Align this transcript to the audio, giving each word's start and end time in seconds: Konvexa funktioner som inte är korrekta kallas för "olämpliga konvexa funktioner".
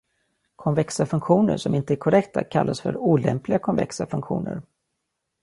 Konvexa 0.55 1.05
funktioner 1.05 1.57
som 1.57 1.75
inte 1.75 1.93
är 1.93 1.95
korrekta 1.95 2.43
kallas 2.43 2.81
för 2.81 2.97
"olämpliga 2.97 3.59
konvexa 3.59 4.05
funktioner". 4.07 4.61